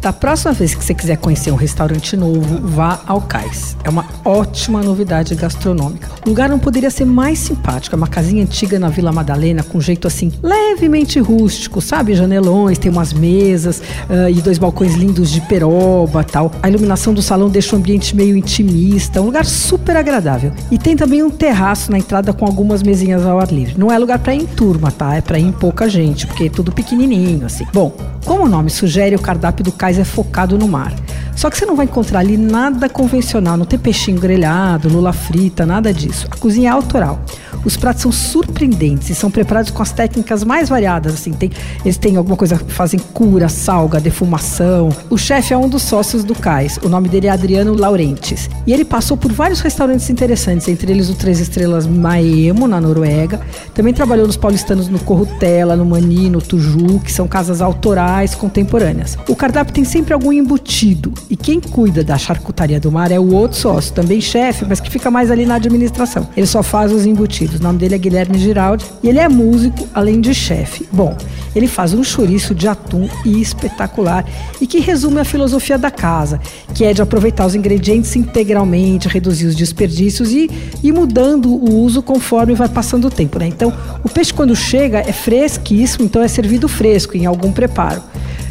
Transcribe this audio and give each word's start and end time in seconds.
Da 0.00 0.14
próxima 0.14 0.54
vez 0.54 0.74
que 0.74 0.82
você 0.82 0.94
quiser 0.94 1.18
conhecer 1.18 1.52
um 1.52 1.56
restaurante 1.56 2.16
novo, 2.16 2.66
vá 2.66 3.00
ao 3.06 3.20
Cais. 3.20 3.76
É 3.84 3.90
uma 3.90 4.06
ótima 4.24 4.82
novidade 4.82 5.34
gastronômica. 5.34 6.08
O 6.24 6.30
lugar 6.30 6.48
não 6.48 6.58
poderia 6.58 6.90
ser 6.90 7.04
mais 7.04 7.38
simpático. 7.38 7.94
É 7.94 7.98
uma 7.98 8.06
casinha 8.06 8.42
antiga 8.42 8.78
na 8.78 8.88
Vila 8.88 9.12
Madalena, 9.12 9.62
com 9.62 9.78
jeito 9.78 10.08
assim, 10.08 10.32
levemente 10.42 11.20
rústico, 11.20 11.82
sabe? 11.82 12.14
Janelões, 12.14 12.78
tem 12.78 12.90
umas 12.90 13.12
mesas 13.12 13.80
uh, 13.80 14.30
e 14.30 14.40
dois 14.40 14.56
balcões 14.56 14.94
lindos 14.94 15.30
de 15.30 15.42
peroba 15.42 16.24
tal. 16.24 16.50
A 16.62 16.68
iluminação 16.70 17.12
do 17.12 17.20
salão 17.20 17.50
deixa 17.50 17.76
o 17.76 17.78
ambiente 17.78 18.16
meio 18.16 18.34
intimista, 18.34 19.20
um 19.20 19.26
lugar 19.26 19.44
super 19.44 19.98
agradável. 19.98 20.50
E 20.70 20.78
tem 20.78 20.96
também 20.96 21.22
um 21.22 21.28
terraço 21.28 21.90
na 21.90 21.98
entrada 21.98 22.32
com 22.32 22.46
algumas 22.46 22.82
mesinhas 22.82 23.26
ao 23.26 23.38
ar 23.38 23.52
livre. 23.52 23.74
Não 23.76 23.92
é 23.92 23.98
lugar 23.98 24.18
para 24.18 24.34
ir 24.34 24.40
em 24.40 24.46
turma, 24.46 24.90
tá? 24.90 25.14
É 25.14 25.20
para 25.20 25.38
ir 25.38 25.44
em 25.44 25.52
pouca 25.52 25.90
gente, 25.90 26.26
porque 26.26 26.44
é 26.44 26.48
tudo 26.48 26.72
pequenininho, 26.72 27.44
assim. 27.44 27.66
Bom, 27.70 27.94
como 28.24 28.44
o 28.44 28.48
nome 28.48 28.70
sugere, 28.70 29.16
o 29.16 29.20
cardápio 29.20 29.64
do 29.64 29.72
cais 29.72 29.98
é 29.98 30.04
focado 30.04 30.58
no 30.58 30.68
mar. 30.68 30.92
Só 31.34 31.48
que 31.48 31.56
você 31.56 31.64
não 31.64 31.74
vai 31.74 31.86
encontrar 31.86 32.18
ali 32.18 32.36
nada 32.36 32.88
convencional, 32.88 33.56
não 33.56 33.64
tem 33.64 33.78
peixinho 33.78 34.20
grelhado, 34.20 34.88
lula 34.88 35.12
frita, 35.12 35.64
nada 35.64 35.92
disso. 35.92 36.26
A 36.30 36.36
cozinha 36.36 36.68
é 36.68 36.72
autoral. 36.72 37.24
Os 37.64 37.76
pratos 37.76 38.02
são 38.02 38.12
surpreendentes 38.12 39.10
e 39.10 39.14
são 39.14 39.30
preparados 39.30 39.70
com 39.70 39.82
as 39.82 39.92
técnicas 39.92 40.44
mais 40.44 40.68
variadas. 40.68 41.14
Assim, 41.14 41.32
tem, 41.32 41.50
eles 41.84 41.96
têm 41.96 42.16
alguma 42.16 42.36
coisa, 42.36 42.56
fazem 42.68 42.98
cura, 42.98 43.48
salga, 43.48 44.00
defumação. 44.00 44.90
O 45.08 45.18
chefe 45.18 45.52
é 45.52 45.56
um 45.56 45.68
dos 45.68 45.82
sócios 45.82 46.24
do 46.24 46.34
Cais. 46.34 46.78
O 46.82 46.88
nome 46.88 47.08
dele 47.08 47.26
é 47.26 47.30
Adriano 47.30 47.74
Laurentes. 47.74 48.48
E 48.66 48.72
ele 48.72 48.84
passou 48.84 49.16
por 49.16 49.32
vários 49.32 49.60
restaurantes 49.60 50.08
interessantes, 50.10 50.68
entre 50.68 50.90
eles 50.92 51.10
o 51.10 51.14
Três 51.14 51.40
Estrelas 51.40 51.86
Maemo, 51.86 52.66
na 52.66 52.80
Noruega. 52.80 53.40
Também 53.74 53.92
trabalhou 53.92 54.26
nos 54.26 54.36
paulistanos 54.36 54.88
no 54.88 54.98
Corrutela, 54.98 55.76
no 55.76 55.84
Mani, 55.84 56.30
no 56.30 56.40
Tuju, 56.40 57.00
que 57.00 57.12
são 57.12 57.28
casas 57.28 57.60
autorais 57.60 58.34
contemporâneas. 58.34 59.18
O 59.28 59.36
cardápio 59.36 59.74
tem 59.74 59.84
sempre 59.84 60.14
algum 60.14 60.32
embutido. 60.32 61.12
E 61.28 61.36
quem 61.36 61.60
cuida 61.60 62.02
da 62.02 62.16
charcutaria 62.16 62.80
do 62.80 62.90
mar 62.90 63.10
é 63.10 63.18
o 63.18 63.34
outro 63.34 63.58
sócio, 63.58 63.92
também 63.92 64.20
chefe, 64.20 64.64
mas 64.68 64.80
que 64.80 64.90
fica 64.90 65.10
mais 65.10 65.30
ali 65.30 65.44
na 65.44 65.56
administração. 65.56 66.28
Ele 66.36 66.46
só 66.46 66.62
faz 66.62 66.92
os 66.92 67.06
embutidos. 67.06 67.49
O 67.58 67.62
nome 67.62 67.78
dele 67.78 67.94
é 67.94 67.98
Guilherme 67.98 68.38
Giraldi 68.38 68.84
e 69.02 69.08
ele 69.08 69.18
é 69.18 69.28
músico, 69.28 69.88
além 69.94 70.20
de 70.20 70.34
chefe. 70.34 70.86
Bom, 70.92 71.16
ele 71.54 71.66
faz 71.66 71.92
um 71.94 72.04
chouriço 72.04 72.54
de 72.54 72.68
atum 72.68 73.08
espetacular 73.24 74.24
e 74.60 74.66
que 74.66 74.78
resume 74.78 75.20
a 75.20 75.24
filosofia 75.24 75.76
da 75.76 75.90
casa, 75.90 76.40
que 76.74 76.84
é 76.84 76.92
de 76.92 77.02
aproveitar 77.02 77.46
os 77.46 77.54
ingredientes 77.54 78.14
integralmente, 78.14 79.08
reduzir 79.08 79.46
os 79.46 79.56
desperdícios 79.56 80.30
e 80.30 80.50
ir 80.82 80.92
mudando 80.92 81.50
o 81.50 81.74
uso 81.80 82.02
conforme 82.02 82.54
vai 82.54 82.68
passando 82.68 83.06
o 83.06 83.10
tempo. 83.10 83.38
Né? 83.38 83.48
Então, 83.48 83.72
o 84.04 84.08
peixe 84.08 84.32
quando 84.32 84.54
chega 84.54 84.98
é 84.98 85.12
fresquíssimo, 85.12 86.04
então 86.04 86.22
é 86.22 86.28
servido 86.28 86.68
fresco 86.68 87.16
em 87.16 87.26
algum 87.26 87.50
preparo. 87.50 88.02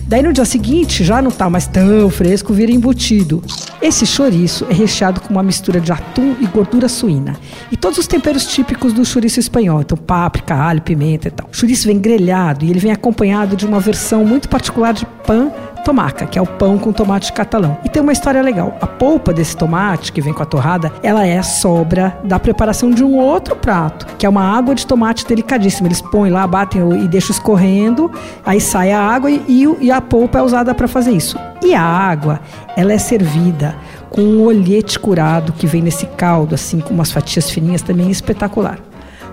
Daí 0.10 0.24
no 0.24 0.34
dia 0.34 0.44
seguinte 0.44 1.04
já 1.04 1.22
não 1.22 1.30
está 1.30 1.48
mais 1.52 1.68
tão 1.68 2.10
fresco, 2.10 2.52
vira 2.52 2.72
embutido. 2.72 3.44
Esse 3.80 4.08
chouriço 4.08 4.66
é 4.68 4.74
recheado 4.74 5.22
com 5.22 5.30
uma 5.30 5.44
mistura 5.44 5.80
de 5.80 5.92
atum 5.92 6.36
e 6.42 6.48
gordura 6.48 6.90
suína. 6.90 7.38
E 7.72 7.78
todos 7.78 8.00
os 8.00 8.08
temperos 8.08 8.48
típicos 8.48 8.92
do 8.92 9.06
chouriço 9.06 9.40
espanhol, 9.40 9.82
então 9.82 9.96
páprica, 9.96 10.56
alho, 10.56 10.82
pimenta 10.82 11.28
e 11.28 11.32
tal. 11.32 11.48
O 11.54 11.56
chouriço 11.56 11.86
vem 11.86 12.00
grelhado 12.00 12.66
e 12.66 12.72
ele 12.72 12.80
vem 12.80 12.92
acompanhado 12.92 13.56
de 13.56 13.68
uma 13.68 13.80
versão 13.80 14.26
muito 14.26 14.50
particular 14.50 14.96
de 14.96 15.06
pão 15.28 15.54
tomaca, 15.90 16.28
que 16.28 16.38
é 16.38 16.42
o 16.42 16.46
pão 16.46 16.78
com 16.78 16.94
tomate 16.94 17.34
catalão. 17.34 17.76
E 17.84 17.90
tem 17.90 18.00
uma 18.00 18.12
história 18.12 18.44
legal. 18.44 18.78
A 18.80 18.86
polpa 18.86 19.34
desse 19.34 19.58
tomate, 19.58 20.12
que 20.12 20.22
vem 20.22 20.32
com 20.32 20.44
a 20.44 20.46
torrada, 20.46 20.92
ela 21.02 21.26
é 21.26 21.42
sobra 21.42 22.16
da 22.24 22.38
preparação 22.38 22.92
de 22.92 23.04
um 23.04 23.18
outro 23.18 23.56
prato, 23.56 24.06
que 24.16 24.24
é 24.24 24.30
uma 24.30 24.44
água 24.44 24.76
de 24.76 24.86
tomate 24.86 25.26
delicadíssima. 25.26 25.88
Eles 25.88 26.00
põem 26.00 26.30
lá, 26.30 26.46
batem 26.46 27.04
e 27.04 27.08
deixam 27.08 27.32
escorrendo, 27.32 28.12
aí 28.46 28.62
sai 28.62 28.92
a 28.92 29.02
água 29.02 29.32
e, 29.32 29.66
e 29.82 29.92
a 29.92 30.00
polpa 30.00 30.38
é 30.38 30.44
usada 30.44 30.76
para 30.76 30.88
fazer 30.88 31.12
isso. 31.12 31.40
E 31.64 31.74
a 31.74 31.82
água, 31.82 32.40
ela 32.78 32.94
é 32.94 33.00
servida 33.00 33.76
com 34.12 34.22
um 34.22 34.44
olhete 34.44 35.00
curado 35.00 35.54
que 35.54 35.66
vem 35.66 35.82
nesse 35.82 36.06
caldo, 36.06 36.54
assim, 36.54 36.82
com 36.82 36.94
umas 36.94 37.12
fatias 37.12 37.50
fininhas 37.50 37.82
também 37.82 38.12
espetacular. 38.12 38.78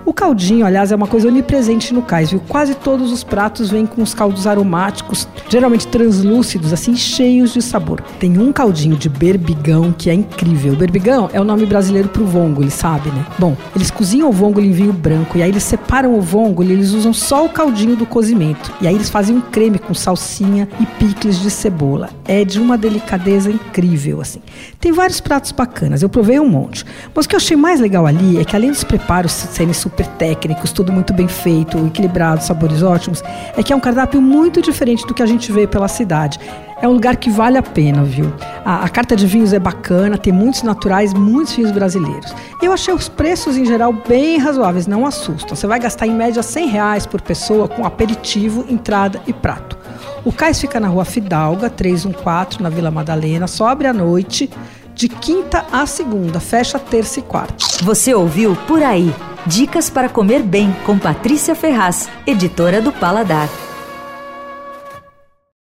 O 0.07 0.13
caldinho, 0.13 0.65
aliás, 0.65 0.89
é 0.93 0.95
uma 0.95 1.05
coisa 1.05 1.27
onipresente 1.27 1.93
no 1.93 2.01
cais, 2.01 2.31
viu? 2.31 2.41
Quase 2.47 2.73
todos 2.75 3.11
os 3.11 3.25
pratos 3.25 3.69
vêm 3.69 3.85
com 3.85 4.01
os 4.01 4.13
caldos 4.13 4.47
aromáticos, 4.47 5.27
geralmente 5.49 5.85
translúcidos, 5.85 6.71
assim, 6.71 6.95
cheios 6.95 7.51
de 7.51 7.61
sabor. 7.61 7.99
Tem 8.17 8.39
um 8.39 8.53
caldinho 8.53 8.95
de 8.95 9.09
berbigão 9.09 9.91
que 9.91 10.09
é 10.09 10.13
incrível. 10.13 10.77
Berbigão 10.77 11.29
é 11.33 11.41
o 11.41 11.43
nome 11.43 11.65
brasileiro 11.65 12.07
pro 12.07 12.25
vongole, 12.25 12.71
sabe, 12.71 13.09
né? 13.09 13.25
Bom, 13.37 13.57
eles 13.75 13.91
cozinham 13.91 14.29
o 14.29 14.31
vongole 14.31 14.69
em 14.69 14.71
vinho 14.71 14.93
branco 14.93 15.37
e 15.37 15.43
aí 15.43 15.49
eles 15.49 15.63
separam 15.63 16.17
o 16.17 16.21
vongole 16.21 16.69
e 16.69 16.71
eles 16.71 16.93
usam 16.93 17.11
só 17.11 17.45
o 17.45 17.49
caldinho 17.49 17.97
do 17.97 18.05
cozimento. 18.05 18.71
E 18.79 18.87
aí 18.87 18.95
eles 18.95 19.09
fazem 19.09 19.35
um 19.35 19.41
creme 19.41 19.77
com 19.77 19.93
salsinha 19.93 20.69
e 20.79 20.85
picles 20.85 21.37
de 21.41 21.51
cebola. 21.51 22.11
É 22.23 22.45
de 22.45 22.61
uma 22.61 22.77
delicadeza 22.77 23.51
incrível, 23.51 24.21
assim. 24.21 24.39
Tem 24.79 24.93
vários 24.93 25.19
pratos 25.19 25.51
bacanas, 25.51 26.01
eu 26.01 26.07
provei 26.07 26.39
um 26.39 26.47
monte. 26.47 26.85
Mas 27.13 27.25
o 27.25 27.29
que 27.29 27.35
eu 27.35 27.39
achei 27.39 27.57
mais 27.57 27.81
legal 27.81 28.07
ali 28.07 28.39
é 28.39 28.45
que 28.45 28.55
além 28.55 28.71
dos 28.71 28.85
preparos 28.85 29.33
serem 29.33 29.73
super 29.73 29.96
super 29.97 30.07
técnicos, 30.17 30.71
tudo 30.71 30.93
muito 30.93 31.11
bem 31.11 31.27
feito, 31.27 31.83
equilibrado, 31.87 32.43
sabores 32.43 32.83
ótimos, 32.83 33.23
é 33.55 33.63
que 33.63 33.73
é 33.73 33.75
um 33.75 33.79
cardápio 33.79 34.21
muito 34.21 34.61
diferente 34.61 35.05
do 35.07 35.13
que 35.13 35.23
a 35.23 35.25
gente 35.25 35.51
vê 35.51 35.65
pela 35.65 35.87
cidade. 35.87 36.39
É 36.79 36.87
um 36.87 36.91
lugar 36.91 37.15
que 37.15 37.31
vale 37.31 37.57
a 37.57 37.63
pena, 37.63 38.03
viu? 38.03 38.31
A, 38.63 38.85
a, 38.85 38.89
carta 38.89 39.15
de 39.15 39.25
vinhos 39.25 39.51
é 39.51 39.57
bacana, 39.57 40.15
tem 40.15 40.31
muitos 40.31 40.61
naturais, 40.61 41.11
muitos 41.11 41.55
vinhos 41.55 41.71
brasileiros. 41.71 42.35
Eu 42.61 42.71
achei 42.71 42.93
os 42.93 43.09
preços, 43.09 43.57
em 43.57 43.65
geral, 43.65 43.91
bem 44.07 44.37
razoáveis, 44.37 44.85
não 44.85 45.03
assustam. 45.03 45.55
Você 45.55 45.65
vai 45.65 45.79
gastar 45.79 46.05
em 46.05 46.13
média 46.13 46.43
100 46.43 46.67
reais 46.67 47.05
por 47.07 47.19
pessoa 47.19 47.67
com 47.67 47.83
aperitivo, 47.83 48.63
entrada 48.69 49.19
e 49.25 49.33
prato. 49.33 49.75
O 50.23 50.31
cais 50.31 50.61
fica 50.61 50.79
na 50.79 50.87
rua 50.87 51.05
Fidalga, 51.05 51.67
314, 51.69 52.61
na 52.61 52.69
Vila 52.69 52.91
Madalena, 52.91 53.47
só 53.47 53.67
abre 53.67 53.87
à 53.87 53.93
noite, 53.93 54.47
de 54.97 55.07
quinta 55.07 55.63
a 55.71 55.85
segunda, 55.85 56.39
fecha 56.39 56.79
terça 56.79 57.19
e 57.19 57.23
quarta. 57.23 57.55
Você 57.83 58.15
ouviu 58.15 58.57
Por 58.67 58.81
Aí. 58.81 59.13
Dicas 59.45 59.89
para 59.89 60.09
comer 60.09 60.41
bem 60.41 60.75
com 60.85 60.97
Patrícia 60.97 61.55
Ferraz, 61.55 62.09
editora 62.25 62.81
do 62.81 62.91
Paladar. 62.91 63.47